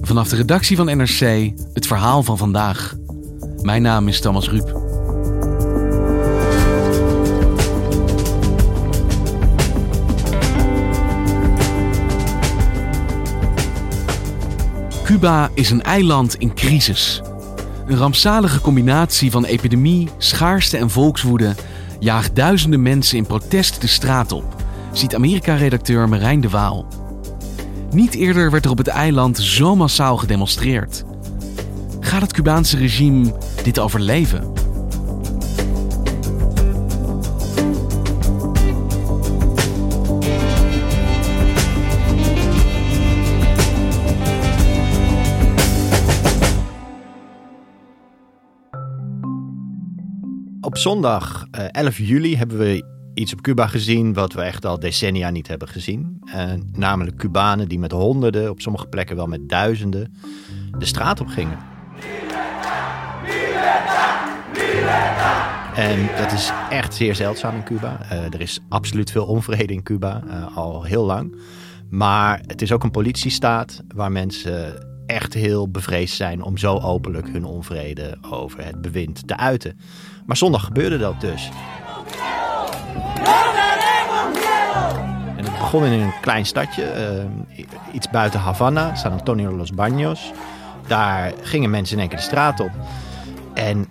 [0.00, 2.96] Vanaf de redactie van NRC het verhaal van vandaag.
[3.62, 4.86] Mijn naam is Thomas Ruip.
[15.04, 17.22] Cuba is een eiland in crisis.
[17.86, 21.54] Een rampzalige combinatie van epidemie, schaarste en volkswoede
[21.98, 24.56] jaagt duizenden mensen in protest de straat op,
[24.92, 26.97] ziet Amerika-redacteur Marijn de Waal.
[27.90, 31.04] Niet eerder werd er op het eiland zo massaal gedemonstreerd.
[32.00, 34.52] Gaat het Cubaanse regime dit overleven?
[50.60, 54.78] Op zondag eh, 11 juli hebben we iets op Cuba gezien wat we echt al
[54.78, 56.20] decennia niet hebben gezien.
[56.24, 60.14] Eh, namelijk Cubanen die met honderden, op sommige plekken wel met duizenden,
[60.78, 61.58] de straat op gingen.
[65.74, 68.00] En dat is echt zeer zeldzaam in Cuba.
[68.08, 71.40] Eh, er is absoluut veel onvrede in Cuba, eh, al heel lang.
[71.90, 77.28] Maar het is ook een politiestaat waar mensen echt heel bevreesd zijn om zo openlijk
[77.28, 79.78] hun onvrede over het bewind te uiten.
[80.26, 81.50] Maar zondag gebeurde dat dus.
[85.70, 87.24] Begon in een klein stadje, eh,
[87.92, 90.32] iets buiten Havana, San Antonio Los Baños.
[90.86, 92.70] Daar gingen mensen in één keer de straat op.
[93.54, 93.86] En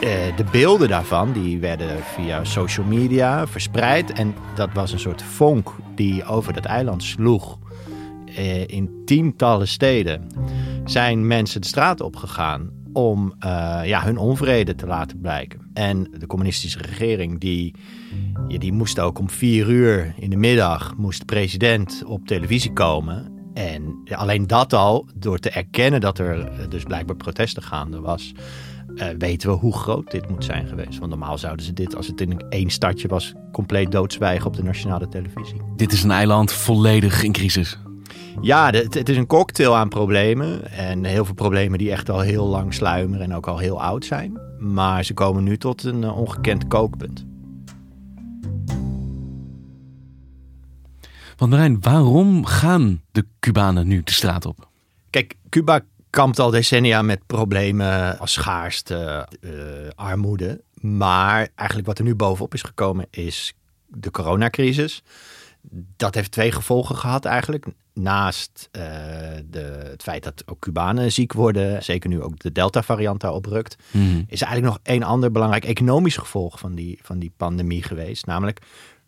[0.00, 4.12] eh, de beelden daarvan, die werden via social media verspreid.
[4.12, 7.58] En dat was een soort vonk die over dat eiland sloeg.
[8.26, 10.26] Eh, in tientallen steden
[10.84, 13.34] zijn mensen de straat opgegaan om
[13.84, 15.61] ja, hun onvrede te laten blijken.
[15.74, 17.74] En de communistische regering die,
[18.48, 22.72] ja, die moest ook om vier uur in de middag moest de president op televisie
[22.72, 23.30] komen.
[23.54, 28.00] En ja, alleen dat al, door te erkennen dat er eh, dus blijkbaar protesten gaande
[28.00, 28.32] was,
[28.96, 30.98] eh, weten we hoe groot dit moet zijn geweest.
[30.98, 34.62] Want normaal zouden ze dit, als het in één stadje was, compleet doodzwijgen op de
[34.62, 35.60] nationale televisie.
[35.76, 37.78] Dit is een eiland volledig in crisis.
[38.40, 40.70] Ja, het, het is een cocktail aan problemen.
[40.70, 44.04] En heel veel problemen die echt al heel lang sluimeren en ook al heel oud
[44.04, 44.40] zijn.
[44.62, 47.24] Maar ze komen nu tot een eh, ongekend kookpunt.
[51.36, 54.68] Want Marijn, waarom gaan de Cubanen nu de straat op?
[55.10, 55.80] Kijk, Cuba
[56.10, 59.50] kampt al decennia met problemen als schaarste, eh,
[59.94, 60.62] armoede.
[60.80, 63.54] Maar eigenlijk wat er nu bovenop is gekomen is
[63.86, 65.02] de coronacrisis.
[65.96, 67.66] Dat heeft twee gevolgen gehad eigenlijk.
[67.94, 68.82] Naast eh,
[69.50, 73.76] de, het feit dat ook Cubanen ziek worden, zeker nu ook de Delta-variant daarop rukt,
[74.26, 78.26] is er eigenlijk nog één ander belangrijk economisch gevolg van die, van die pandemie geweest.
[78.26, 78.60] Namelijk,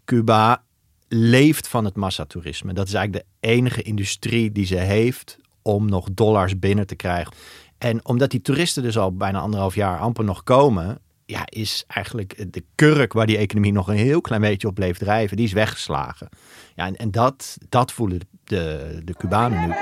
[0.05, 0.63] Cuba
[1.09, 2.73] leeft van het massatoerisme.
[2.73, 7.33] Dat is eigenlijk de enige industrie die ze heeft om nog dollars binnen te krijgen.
[7.79, 12.53] En omdat die toeristen dus al bijna anderhalf jaar amper nog komen, ja, is eigenlijk
[12.53, 15.53] de kurk waar die economie nog een heel klein beetje op bleef drijven, die is
[15.53, 16.29] weggeslagen.
[16.75, 19.75] Ja, en, en dat, dat voelen de, de Cubanen nu.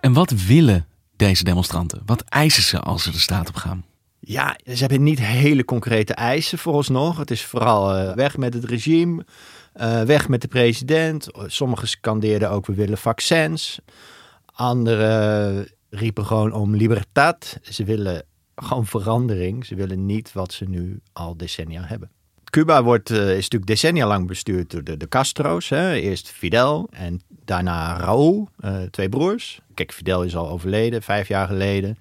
[0.00, 0.86] En wat willen
[1.16, 2.02] deze demonstranten?
[2.06, 3.84] Wat eisen ze als ze de straat op gaan?
[4.20, 7.16] Ja, ze hebben niet hele concrete eisen vooralsnog.
[7.16, 9.24] Het is vooral eh, weg met het regime,
[9.72, 11.28] eh, weg met de president.
[11.46, 13.80] Sommigen scandeerden ook we willen vaccins.
[14.54, 17.58] Anderen riepen gewoon om libertad.
[17.62, 18.24] Ze willen
[18.56, 19.66] gewoon verandering.
[19.66, 22.10] Ze willen niet wat ze nu al decennia hebben.
[22.52, 25.68] Cuba wordt, eh, is natuurlijk decennia lang bestuurd door de, de Castro's.
[25.68, 25.94] Hè.
[25.94, 29.60] Eerst Fidel en daarna Raúl, eh, twee broers.
[29.74, 31.98] Kijk, Fidel is al overleden, vijf jaar geleden.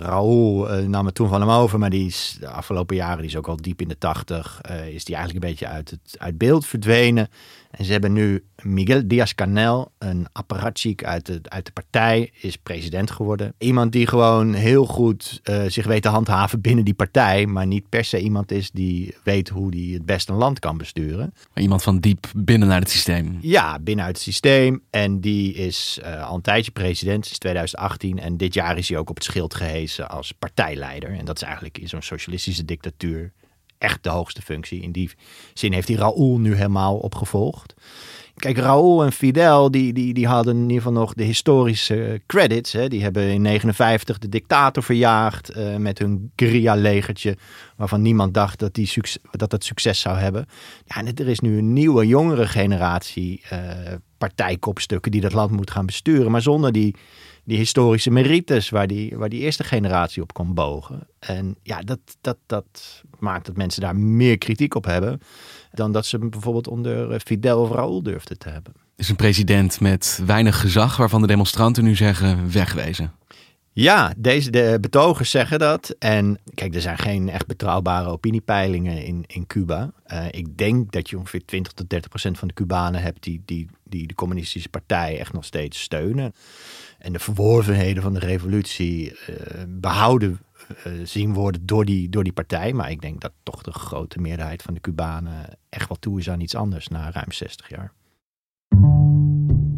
[0.00, 3.30] Raúl uh, nam het toen van hem over, maar die is de afgelopen jaren, die
[3.30, 6.16] is ook al diep in de tachtig, uh, is die eigenlijk een beetje uit, het,
[6.18, 7.28] uit beeld verdwenen.
[7.70, 13.10] En ze hebben nu Miguel Díaz-Canel, een apparatchik uit de, uit de partij, is president
[13.10, 13.54] geworden.
[13.58, 17.88] Iemand die gewoon heel goed uh, zich weet te handhaven binnen die partij, maar niet
[17.88, 21.34] per se iemand is die weet hoe die het best een land kan besturen.
[21.54, 23.38] Maar iemand van diep binnenuit het systeem.
[23.40, 24.82] Ja, binnenuit het systeem.
[24.90, 28.18] En die is al een tijdje president, sinds 2018.
[28.18, 31.10] En dit jaar is hij ook op het schild gehezen als partijleider.
[31.10, 33.32] En dat is eigenlijk in zo'n socialistische dictatuur
[33.78, 34.82] echt de hoogste functie.
[34.82, 35.10] In die
[35.54, 37.74] zin heeft hij Raúl nu helemaal opgevolgd.
[38.38, 42.72] Kijk, Raúl en Fidel, die, die, die hadden in ieder geval nog de historische credits.
[42.72, 42.88] Hè.
[42.88, 47.36] Die hebben in 59 de dictator verjaagd uh, met hun guerrilla-legertje.
[47.76, 48.90] Waarvan niemand dacht dat, die
[49.30, 50.46] dat dat succes zou hebben.
[50.84, 53.58] Ja, en er is nu een nieuwe, jongere generatie uh,
[54.18, 56.30] partijkopstukken die dat land moet gaan besturen.
[56.30, 56.94] Maar zonder die,
[57.48, 61.06] die historische merites waar die, waar die eerste generatie op kon bogen.
[61.18, 65.20] En ja, dat, dat, dat maakt dat mensen daar meer kritiek op hebben
[65.72, 68.72] dan dat ze bijvoorbeeld onder Fidel of Raúl durfden te hebben.
[68.96, 73.12] is een president met weinig gezag waarvan de demonstranten nu zeggen wegwezen.
[73.80, 75.94] Ja, deze de betogers zeggen dat.
[75.98, 79.92] En kijk, er zijn geen echt betrouwbare opiniepeilingen in, in Cuba.
[80.06, 83.42] Uh, ik denk dat je ongeveer 20 tot 30 procent van de Cubanen hebt die,
[83.44, 86.32] die, die de communistische partij echt nog steeds steunen.
[86.98, 89.36] En de verworvenheden van de revolutie uh,
[89.68, 90.38] behouden
[90.86, 92.72] uh, zien worden door die, door die partij.
[92.72, 96.30] Maar ik denk dat toch de grote meerderheid van de Cubanen echt wel toe is
[96.30, 97.92] aan iets anders na ruim 60 jaar.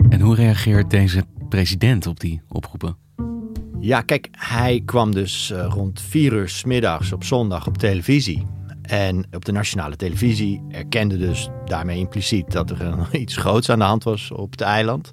[0.09, 3.09] En hoe reageert deze president op die oproepen?
[3.81, 8.47] Ja, kijk, hij kwam dus uh, rond vier uur s middags op zondag op televisie.
[8.83, 13.85] En op de nationale televisie erkende dus daarmee impliciet dat er iets groots aan de
[13.85, 15.11] hand was op het eiland.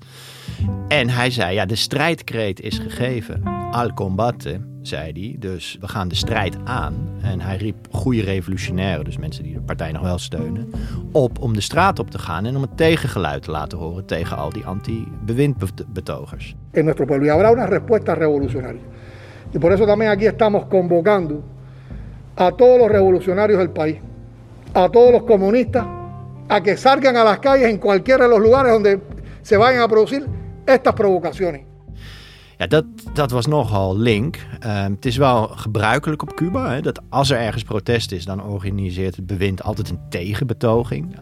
[0.88, 3.44] En hij zei, ja, de strijdkreet is gegeven.
[3.72, 5.36] Al combate, zei hij.
[5.40, 7.10] Dus we gaan de strijd aan.
[7.22, 10.72] En hij riep goede revolutionairen, dus mensen die de partij nog wel steunen,
[11.12, 14.38] op om de straat op te gaan en om het tegengeluid te laten horen tegen
[14.38, 16.56] al die anti-bewindbetogers.
[16.72, 18.82] En nuestro pueblo habrá una respuesta revolucionaria.
[19.54, 21.42] Y por eso también aquí estamos convocando
[22.36, 23.98] a todos los revolucionarios del país,
[24.74, 25.86] a todos los comunistas,
[26.48, 29.00] a que salgan a las calles en cualquiera de los lugares donde
[29.42, 30.26] se vayan a producir
[30.66, 31.77] estas provocaciones.
[32.58, 34.46] Ja, dat, dat was nogal link.
[34.66, 38.44] Uh, het is wel gebruikelijk op Cuba hè, dat als er ergens protest is, dan
[38.44, 41.16] organiseert het bewind altijd een tegenbetoging.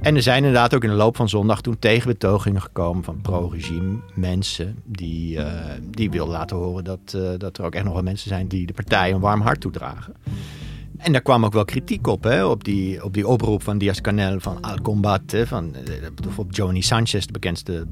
[0.00, 3.98] En er zijn inderdaad ook in de loop van zondag toen tegenbetogingen gekomen van pro-regime
[4.14, 5.52] mensen die, uh,
[5.90, 8.66] die wilden laten horen dat, uh, dat er ook echt nog wel mensen zijn die
[8.66, 10.14] de partij een warm hart toedragen.
[10.96, 14.40] En daar kwam ook wel kritiek op, hè, op, die, op die oproep van Diaz-Canel
[14.40, 15.74] van Al Combate, van
[16.22, 17.86] bijvoorbeeld Joni Sanchez, de bekendste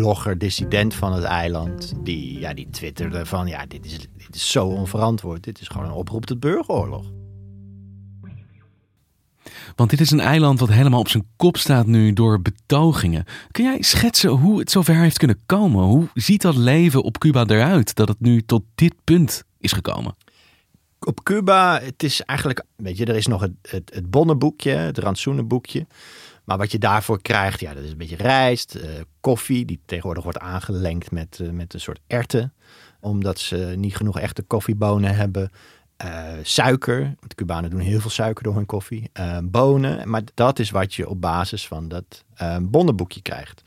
[0.00, 4.50] blogger, dissident van het eiland, die, ja, die twitterde van ja, dit is, dit is
[4.50, 5.44] zo onverantwoord.
[5.44, 7.04] Dit is gewoon een oproep tot burgeroorlog.
[9.76, 13.24] Want dit is een eiland wat helemaal op zijn kop staat nu door betogingen.
[13.50, 15.84] Kun jij schetsen hoe het zover heeft kunnen komen?
[15.84, 20.14] Hoe ziet dat leven op Cuba eruit dat het nu tot dit punt is gekomen?
[20.98, 24.98] Op Cuba, het is eigenlijk, weet je, er is nog het, het, het bonnenboekje, het
[24.98, 25.86] rantsoenenboekje.
[26.48, 28.82] Maar wat je daarvoor krijgt, ja, dat is een beetje rijst, uh,
[29.20, 32.52] koffie, die tegenwoordig wordt aangelengd met, uh, met een soort erten.
[33.00, 35.50] Omdat ze niet genoeg echte koffiebonen hebben.
[36.04, 39.10] Uh, suiker, de Cubanen doen heel veel suiker door hun koffie.
[39.42, 42.24] bonen, maar dat is wat je op basis van dat
[42.60, 43.62] bonnenboekje krijgt.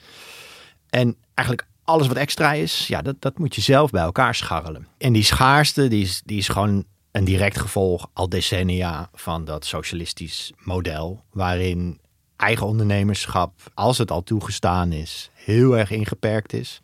[0.89, 4.88] En eigenlijk alles wat extra is, ja, dat, dat moet je zelf bij elkaar scharrelen.
[4.97, 9.65] En die schaarste, die is, die is gewoon een direct gevolg al decennia van dat
[9.65, 11.23] socialistisch model.
[11.31, 12.00] Waarin
[12.41, 16.81] eigen ondernemerschap, als het al toegestaan is, heel erg ingeperkt is.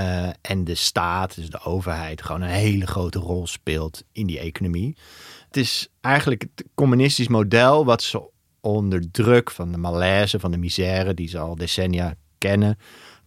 [0.00, 4.38] Uh, en de staat, dus de overheid, gewoon een hele grote rol speelt in die
[4.38, 4.96] economie.
[5.46, 8.30] Het is eigenlijk het communistisch model wat ze
[8.60, 12.78] onder druk van de malaise, van de misère, die ze al decennia kennen,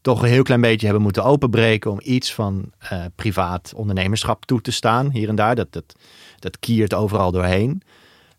[0.02, 4.62] toch een heel klein beetje hebben moeten openbreken om iets van uh, privaat ondernemerschap toe
[4.62, 5.56] te staan, hier en daar.
[5.56, 5.96] Dat, dat,
[6.40, 7.82] dat kiert overal doorheen.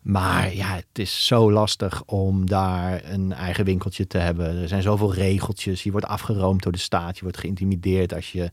[0.07, 4.61] Maar ja, het is zo lastig om daar een eigen winkeltje te hebben.
[4.61, 5.83] Er zijn zoveel regeltjes.
[5.83, 7.15] Je wordt afgeroomd door de staat.
[7.15, 8.51] Je wordt geïntimideerd als je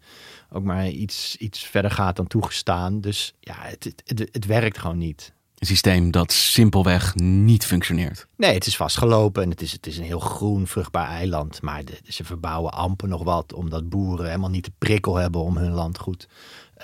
[0.50, 3.00] ook maar iets, iets verder gaat dan toegestaan.
[3.00, 5.32] Dus ja, het, het, het werkt gewoon niet.
[5.64, 8.26] Een systeem dat simpelweg niet functioneert.
[8.36, 11.62] Nee, het is vastgelopen en het is, het is een heel groen, vruchtbaar eiland.
[11.62, 15.56] Maar de, ze verbouwen amper nog wat, omdat boeren helemaal niet de prikkel hebben om
[15.56, 16.28] hun land goed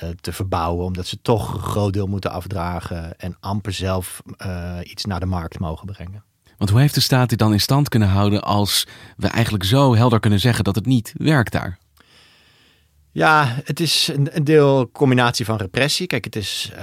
[0.03, 0.85] uh, te verbouwen.
[0.85, 5.27] Omdat ze toch een groot deel moeten afdragen en amper zelf uh, iets naar de
[5.27, 6.25] markt mogen brengen.
[6.59, 9.95] Want hoe heeft de staat dit dan in stand kunnen houden als we eigenlijk zo
[9.95, 11.79] helder kunnen zeggen dat het niet werkt daar?
[13.13, 16.07] Ja, het is een, een deel combinatie van repressie.
[16.07, 16.83] Kijk, het is uh,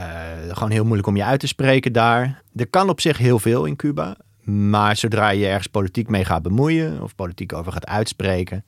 [0.51, 2.41] gewoon heel moeilijk om je uit te spreken daar.
[2.55, 4.17] Er kan op zich heel veel in Cuba.
[4.43, 8.65] Maar zodra je ergens politiek mee gaat bemoeien of politiek over gaat uitspreken,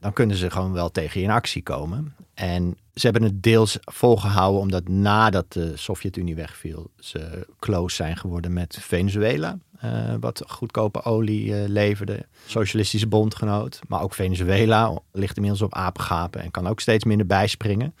[0.00, 2.14] dan kunnen ze gewoon wel tegen je in actie komen.
[2.34, 8.52] En ze hebben het deels volgehouden omdat nadat de Sovjet-Unie wegviel, ze close zijn geworden
[8.52, 9.58] met Venezuela.
[9.84, 12.26] Uh, wat goedkope olie uh, leverde.
[12.46, 13.80] Socialistische bondgenoot.
[13.88, 17.94] Maar ook Venezuela ligt inmiddels op apengapen en kan ook steeds minder bijspringen.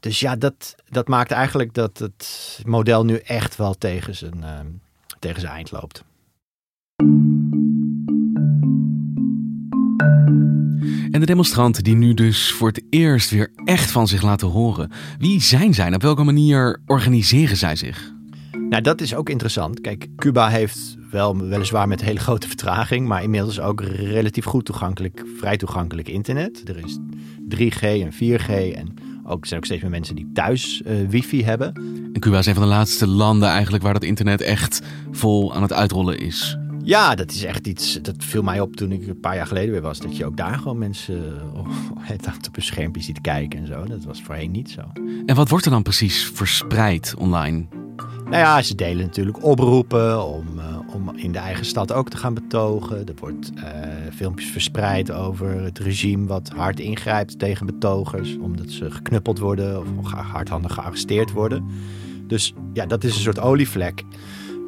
[0.00, 4.58] Dus ja, dat, dat maakt eigenlijk dat het model nu echt wel tegen zijn, uh,
[5.18, 6.04] tegen zijn eind loopt.
[11.10, 14.90] En de demonstranten die nu dus voor het eerst weer echt van zich laten horen.
[15.18, 15.94] Wie zijn zij?
[15.94, 18.12] Op welke manier organiseren zij zich?
[18.68, 19.80] Nou, dat is ook interessant.
[19.80, 25.24] Kijk, Cuba heeft wel weliswaar met hele grote vertraging, maar inmiddels ook relatief goed toegankelijk,
[25.38, 26.68] vrij toegankelijk internet.
[26.68, 26.98] Er is
[27.48, 31.44] 3G en 4G en ook, er zijn ook steeds meer mensen die thuis uh, wifi
[31.44, 31.72] hebben.
[32.12, 35.62] En Cuba is een van de laatste landen eigenlijk waar dat internet echt vol aan
[35.62, 36.58] het uitrollen is.
[36.88, 37.98] Ja, dat is echt iets.
[38.02, 39.98] Dat viel mij op toen ik een paar jaar geleden weer was.
[39.98, 41.68] Dat je ook daar gewoon mensen oh,
[42.48, 43.84] op een schermpje ziet kijken en zo.
[43.84, 44.80] Dat was voorheen niet zo.
[45.26, 47.66] En wat wordt er dan precies verspreid online?
[48.24, 52.16] Nou ja, ze delen natuurlijk oproepen om, uh, om in de eigen stad ook te
[52.16, 53.06] gaan betogen.
[53.06, 53.62] Er wordt uh,
[54.14, 58.36] filmpjes verspreid over het regime wat hard ingrijpt tegen betogers.
[58.38, 61.64] Omdat ze geknuppeld worden of hardhandig gearresteerd worden.
[62.26, 64.04] Dus ja, dat is een soort olievlek.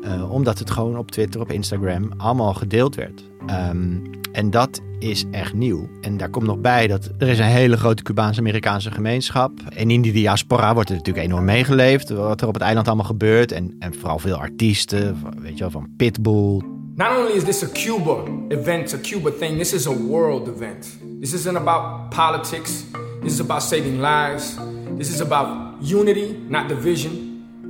[0.05, 3.23] Uh, omdat het gewoon op Twitter, op Instagram allemaal gedeeld werd.
[3.71, 4.03] Um,
[4.33, 5.89] en dat is echt nieuw.
[6.01, 9.53] En daar komt nog bij dat er is een hele grote Cubaans-Amerikaanse gemeenschap.
[9.75, 12.11] En in die diaspora wordt er natuurlijk enorm meegeleefd.
[12.11, 13.53] Wat er op het eiland allemaal gebeurt.
[13.53, 16.63] En, en vooral veel artiesten, weet je wel, van Pitbull.
[16.95, 20.99] Not only is this a Cuba event, a Cuba thing, this is a world event.
[21.21, 22.85] This isn't about politics.
[23.23, 24.57] This is about saving lives.
[24.97, 25.49] This is about
[25.81, 27.13] unity, not division.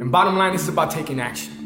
[0.00, 1.59] And bottom line, this is about taking action.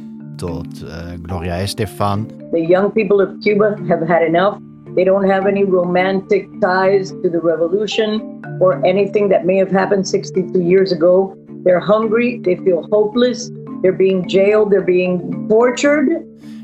[0.44, 2.28] Tot uh, Gloria Estefan.
[2.52, 4.60] The young people of Cuba have had enough.
[4.94, 10.06] They don't have any romantic ties to the revolution or anything that may have happened
[10.06, 11.34] 62 years ago.
[11.64, 16.08] They're hungry, they feel hopeless, they're being jailed, they're being tortured.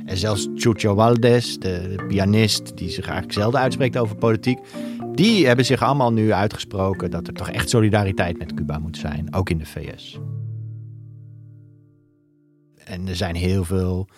[0.07, 4.59] En zelfs Chucho Valdez, de, de pianist die zich eigenlijk zelden uitspreekt over politiek,
[5.15, 9.35] die hebben zich allemaal nu uitgesproken dat er toch echt solidariteit met Cuba moet zijn,
[9.35, 10.21] ook in de VS.
[12.91, 14.09] En er zijn heel veel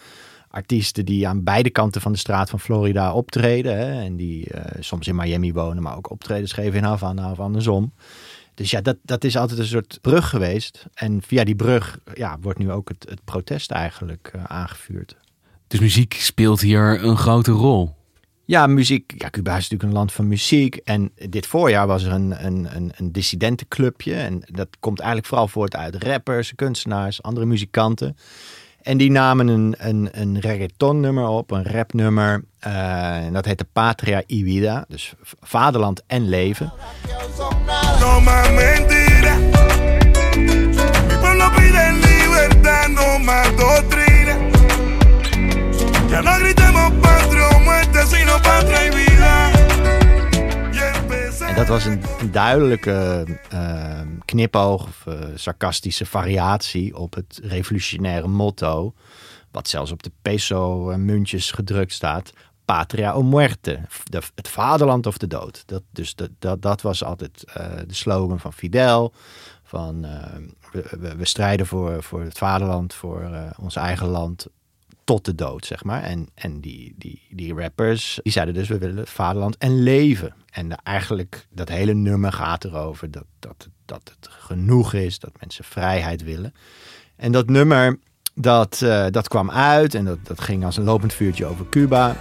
[0.49, 3.77] artiesten die aan beide kanten van de straat van Florida optreden.
[3.77, 7.41] Hè, en die uh, soms in Miami wonen, maar ook optredens geven in Havana of
[7.41, 7.93] andersom.
[8.55, 10.87] Dus ja, dat, dat is altijd een soort brug geweest.
[10.95, 15.17] En via die brug ja, wordt nu ook het, het protest eigenlijk uh, aangevuurd.
[15.67, 17.95] Dus muziek speelt hier een grote rol?
[18.45, 19.15] Ja, muziek.
[19.17, 20.77] Ja, Cuba is natuurlijk een land van muziek.
[20.77, 24.15] En dit voorjaar was er een, een, een, een dissidentenclubje.
[24.15, 28.17] En dat komt eigenlijk vooral voort uit rappers, kunstenaars, andere muzikanten.
[28.83, 32.45] En die namen een, een, een reggaeton nummer op, een rapnummer.
[32.67, 36.73] Uh, en dat heette Patria y Vida, dus vaderland en leven.
[51.57, 58.95] Dat was een, duidelijke uh, knipoog of uh, sarcastische variatie op het revolutionaire motto.
[59.51, 62.33] Wat zelfs op de peso-muntjes gedrukt staat.
[62.65, 63.81] Patria o muerte.
[64.35, 65.63] Het vaderland of de dood.
[65.67, 69.13] Dat, dus dat, dat was altijd uh, de slogan van Fidel.
[69.63, 70.01] Van
[70.73, 74.47] we, we, we, strijden voor, voor het vaderland, voor ons eigen land
[75.05, 76.03] tot de dood, zeg maar.
[76.03, 80.35] En, en die, die, die rappers, die zeiden dus, we willen vaderland en leven.
[80.51, 85.65] En eigenlijk, dat hele nummer gaat erover dat, dat, dat het genoeg is, dat mensen
[85.65, 86.55] vrijheid willen.
[87.17, 87.99] En dat nummer,
[88.35, 92.17] dat, uh, dat kwam uit en dat, dat ging als een lopend vuurtje over Cuba.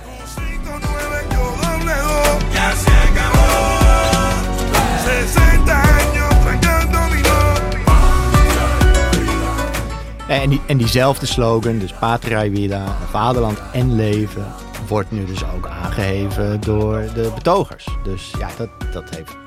[10.31, 14.45] En, die, en diezelfde slogan, dus Patria Vida, vaderland en leven,
[14.87, 17.87] wordt nu dus ook aangeheven door de betogers.
[18.03, 19.37] Dus ja, dat, dat, heeft,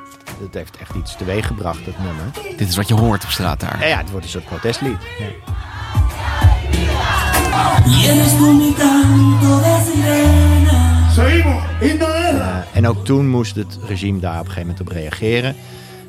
[0.40, 2.24] dat heeft echt iets teweeg gebracht, dat nummer.
[2.56, 3.80] Dit is wat je hoort op straat daar.
[3.80, 4.96] Ja, ja het wordt een soort protestlied.
[5.18, 5.26] Ja.
[11.80, 15.56] Uh, en ook toen moest het regime daar op een gegeven moment op reageren.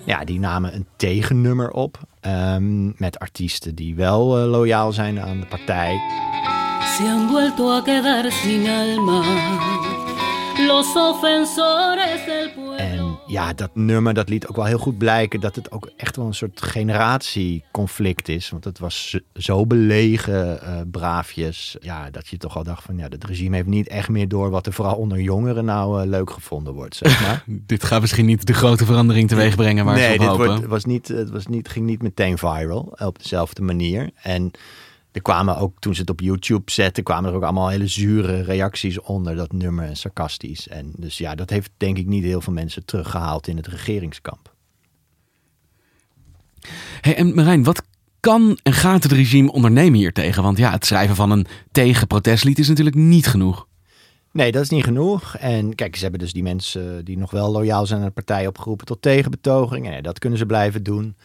[0.05, 2.00] Ja, die namen een tegennummer op.
[2.21, 6.00] Um, met artiesten die wel uh, loyaal zijn aan de partij.
[6.95, 9.21] Se han vuelto a quedar sin alma.
[10.67, 12.25] Los ofensores
[13.27, 16.25] ja, dat nummer dat liet ook wel heel goed blijken dat het ook echt wel
[16.25, 18.50] een soort generatieconflict is.
[18.50, 21.75] Want het was zo belegen, uh, braafjes.
[21.79, 24.50] Ja, dat je toch al dacht van ja, het regime heeft niet echt meer door
[24.50, 26.96] wat er vooral onder jongeren nou uh, leuk gevonden wordt.
[26.96, 27.44] Zeg maar.
[27.67, 30.65] dit gaat misschien niet de grote verandering teweeg brengen waar nee, ze op dit wordt,
[30.65, 34.10] was niet, het was niet, ging niet meteen viral op dezelfde manier.
[34.22, 34.51] En
[35.15, 38.41] er kwamen ook, toen ze het op YouTube zetten, kwamen er ook allemaal hele zure
[38.41, 40.67] reacties onder dat nummer, sarcastisch.
[40.67, 44.53] En dus ja, dat heeft denk ik niet heel veel mensen teruggehaald in het regeringskamp.
[47.01, 47.84] Hey, en Marijn, wat
[48.19, 50.43] kan en gaat het regime ondernemen hier tegen?
[50.43, 53.67] Want ja, het schrijven van een tegenprotestlied is natuurlijk niet genoeg.
[54.31, 55.36] Nee, dat is niet genoeg.
[55.36, 58.48] En kijk, ze hebben dus die mensen die nog wel loyaal zijn aan de partij
[58.48, 59.89] opgeroepen tot tegenbetoging.
[59.89, 61.15] En dat kunnen ze blijven doen.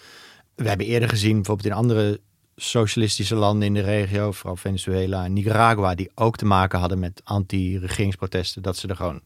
[0.54, 2.20] We hebben eerder gezien, bijvoorbeeld in andere
[2.62, 7.20] socialistische landen in de regio, vooral Venezuela en Nicaragua, die ook te maken hadden met
[7.24, 9.20] anti-regeringsprotesten, dat ze er gewoon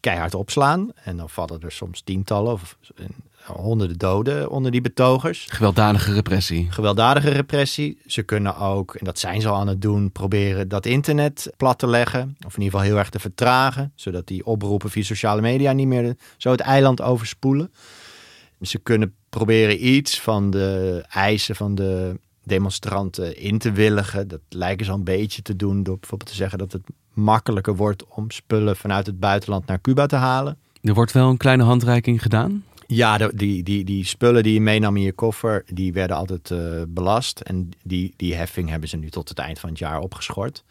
[0.00, 0.90] keihard opslaan.
[0.94, 2.76] En dan vallen er soms tientallen of
[3.44, 5.46] honderden doden onder die betogers.
[5.48, 6.66] Gewelddadige repressie.
[6.70, 7.98] Gewelddadige repressie.
[8.06, 11.78] Ze kunnen ook, en dat zijn ze al aan het doen, proberen dat internet plat
[11.78, 12.36] te leggen.
[12.46, 13.92] Of in ieder geval heel erg te vertragen.
[13.94, 17.72] Zodat die oproepen via sociale media niet meer zo het eiland overspoelen.
[18.60, 24.28] Ze kunnen proberen iets van de eisen van de demonstranten in te willigen.
[24.28, 27.76] Dat lijken ze al een beetje te doen door bijvoorbeeld te zeggen dat het makkelijker
[27.76, 30.58] wordt om spullen vanuit het buitenland naar Cuba te halen.
[30.82, 32.64] Er wordt wel een kleine handreiking gedaan.
[32.86, 36.82] Ja, die, die, die spullen die je meenam in je koffer, die werden altijd uh,
[36.88, 37.40] belast.
[37.40, 40.64] En die, die heffing hebben ze nu tot het eind van het jaar opgeschort.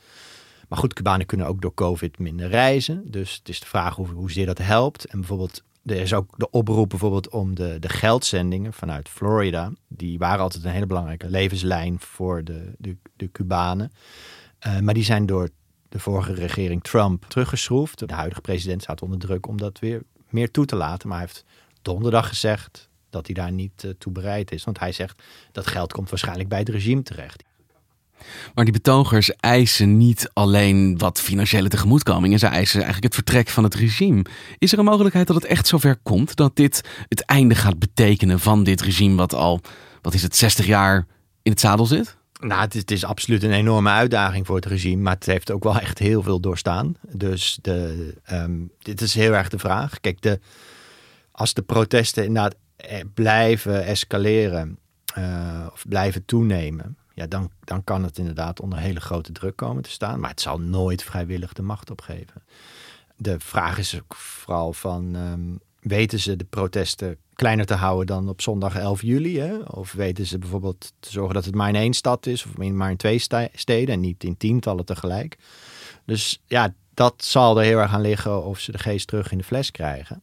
[0.67, 3.03] Maar goed, Cubanen kunnen ook door COVID minder reizen.
[3.05, 5.05] Dus het is de vraag hoe, hoezeer dat helpt.
[5.05, 9.71] En bijvoorbeeld er is ook de oproep bijvoorbeeld om de, de geldzendingen vanuit Florida.
[9.87, 13.91] Die waren altijd een hele belangrijke levenslijn voor de, de, de Cubanen.
[14.67, 15.49] Uh, maar die zijn door
[15.89, 18.07] de vorige regering Trump teruggeschroefd.
[18.07, 21.07] De huidige president staat onder druk om dat weer meer toe te laten.
[21.07, 21.45] Maar hij heeft
[21.81, 24.63] donderdag gezegd dat hij daar niet uh, toe bereid is.
[24.63, 27.43] Want hij zegt dat geld komt waarschijnlijk bij het regime terecht.
[28.53, 33.63] Maar die betogers eisen niet alleen wat financiële tegemoetkomingen, ze eisen eigenlijk het vertrek van
[33.63, 34.25] het regime.
[34.57, 38.39] Is er een mogelijkheid dat het echt zover komt dat dit het einde gaat betekenen
[38.39, 39.61] van dit regime wat al,
[40.01, 41.07] wat is het, 60 jaar
[41.41, 42.17] in het zadel zit?
[42.39, 45.51] Nou, het is, het is, absoluut een enorme uitdaging voor het regime, maar het heeft
[45.51, 46.95] ook wel echt heel veel doorstaan.
[47.11, 49.99] Dus de, um, dit is heel erg de vraag.
[50.01, 50.39] Kijk, de,
[51.31, 54.77] als de protesten inderdaad eh, blijven escaleren
[55.17, 59.83] uh, of blijven toenemen, ja, dan, dan kan het inderdaad onder hele grote druk komen
[59.83, 60.19] te staan.
[60.19, 62.43] Maar het zal nooit vrijwillig de macht opgeven.
[63.15, 68.29] De vraag is ook vooral van, um, weten ze de protesten kleiner te houden dan
[68.29, 69.39] op zondag 11 juli?
[69.39, 69.57] Hè?
[69.57, 72.89] Of weten ze bijvoorbeeld te zorgen dat het maar in één stad is, of maar
[72.89, 73.19] in twee
[73.53, 75.37] steden en niet in tientallen tegelijk?
[76.05, 79.37] Dus ja, dat zal er heel erg aan liggen of ze de geest terug in
[79.37, 80.21] de fles krijgen.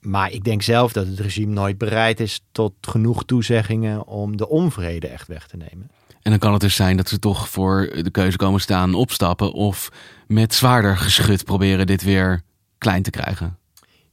[0.00, 4.48] Maar ik denk zelf dat het regime nooit bereid is tot genoeg toezeggingen om de
[4.48, 5.90] onvrede echt weg te nemen.
[6.22, 9.52] En dan kan het dus zijn dat ze toch voor de keuze komen staan opstappen
[9.52, 9.88] of
[10.26, 12.42] met zwaarder geschut proberen dit weer
[12.78, 13.58] klein te krijgen.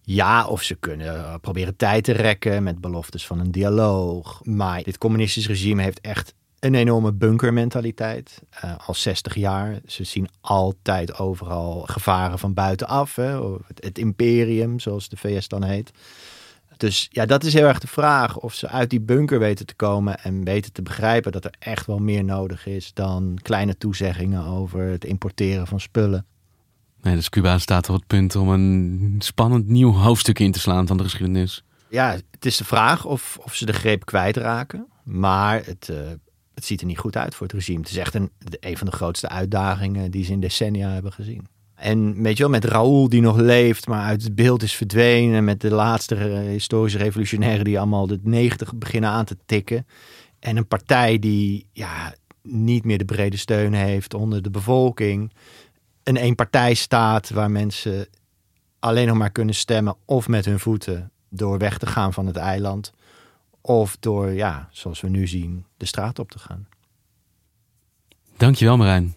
[0.02, 4.42] Ja, of ze kunnen proberen tijd te rekken met beloftes van een dialoog.
[4.44, 8.42] Maar dit communistisch regime heeft echt een enorme bunkermentaliteit.
[8.66, 9.80] Uh, al 60 jaar.
[9.86, 13.16] Ze zien altijd overal gevaren van buitenaf.
[13.16, 13.40] Hè?
[13.76, 15.92] Het imperium, zoals de VS dan heet.
[16.78, 19.76] Dus ja, dat is heel erg de vraag of ze uit die bunker weten te
[19.76, 24.46] komen en weten te begrijpen dat er echt wel meer nodig is dan kleine toezeggingen
[24.46, 26.26] over het importeren van spullen.
[27.02, 30.88] Nee, dus Cuba staat op het punt om een spannend nieuw hoofdstuk in te slaan
[30.88, 31.64] van de geschiedenis.
[31.90, 34.88] Ja, het is de vraag of, of ze de greep kwijtraken.
[35.04, 35.98] Maar het, uh,
[36.54, 37.80] het ziet er niet goed uit voor het regime.
[37.80, 41.48] Het is echt een, een van de grootste uitdagingen die ze in decennia hebben gezien.
[41.78, 45.44] En weet je wel, met Raoul die nog leeft, maar uit het beeld is verdwenen.
[45.44, 46.16] Met de laatste
[46.50, 49.88] historische revolutionairen die allemaal de 90 beginnen aan te tikken.
[50.40, 55.34] En een partij die ja, niet meer de brede steun heeft onder de bevolking.
[56.04, 58.08] Een eenpartijstaat waar mensen
[58.80, 62.36] alleen nog maar kunnen stemmen of met hun voeten door weg te gaan van het
[62.36, 62.92] eiland.
[63.62, 66.68] Of door, ja, zoals we nu zien, de straat op te gaan.
[68.38, 69.16] Dankjewel Marijn.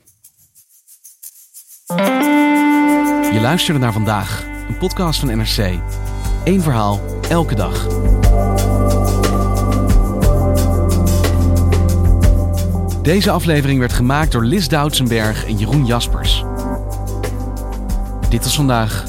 [3.32, 5.78] Je luisterde naar vandaag, een podcast van NRC.
[6.44, 7.86] Eén verhaal, elke dag.
[13.02, 16.44] Deze aflevering werd gemaakt door Lis Doutsenberg en Jeroen Jaspers.
[18.28, 19.04] Dit was vandaag,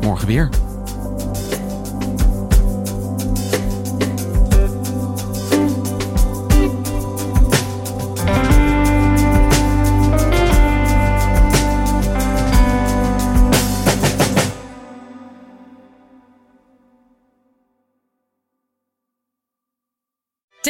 [0.00, 0.48] morgen weer.